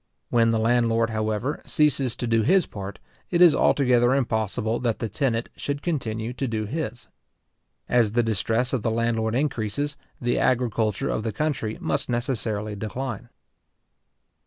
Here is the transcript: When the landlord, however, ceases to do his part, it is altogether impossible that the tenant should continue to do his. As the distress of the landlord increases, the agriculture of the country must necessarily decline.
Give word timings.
When 0.31 0.49
the 0.49 0.57
landlord, 0.57 1.11
however, 1.11 1.61
ceases 1.63 2.15
to 2.15 2.25
do 2.25 2.41
his 2.41 2.65
part, 2.65 2.97
it 3.29 3.39
is 3.39 3.53
altogether 3.53 4.15
impossible 4.15 4.79
that 4.79 4.97
the 4.97 5.07
tenant 5.07 5.49
should 5.55 5.83
continue 5.83 6.33
to 6.33 6.47
do 6.47 6.65
his. 6.65 7.07
As 7.87 8.13
the 8.13 8.23
distress 8.23 8.73
of 8.73 8.81
the 8.81 8.89
landlord 8.89 9.35
increases, 9.35 9.97
the 10.19 10.39
agriculture 10.39 11.09
of 11.11 11.21
the 11.21 11.31
country 11.31 11.77
must 11.79 12.09
necessarily 12.09 12.75
decline. 12.75 13.29